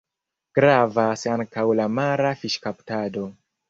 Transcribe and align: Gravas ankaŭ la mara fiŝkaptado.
Gravas 0.59 1.27
ankaŭ 1.35 1.69
la 1.83 1.89
mara 2.01 2.35
fiŝkaptado. 2.43 3.33